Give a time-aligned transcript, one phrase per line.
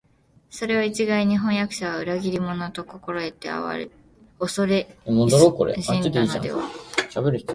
[0.49, 3.89] それを一概に「飜訳者は裏切り者」と心得て畏
[4.65, 5.29] れ謹
[5.83, 6.67] しんだのでは、